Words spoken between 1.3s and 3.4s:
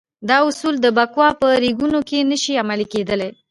په ریګونو کې نه شي عملي کېدلای.